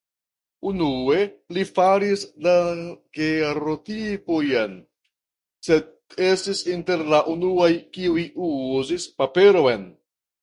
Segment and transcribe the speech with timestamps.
[0.69, 1.17] Unue
[1.57, 4.73] li faris dagerotipiojn
[5.67, 9.87] sed estis inter la unuaj kiuj uzis paperon.